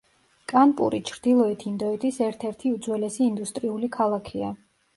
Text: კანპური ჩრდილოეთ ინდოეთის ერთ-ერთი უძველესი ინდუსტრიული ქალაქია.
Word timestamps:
კანპური 0.53 1.01
ჩრდილოეთ 1.09 1.65
ინდოეთის 1.73 2.19
ერთ-ერთი 2.29 2.73
უძველესი 2.79 3.25
ინდუსტრიული 3.29 3.95
ქალაქია. 4.01 4.55